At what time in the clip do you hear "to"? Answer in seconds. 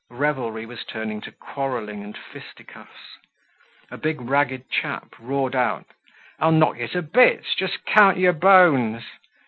1.21-1.31, 6.87-7.03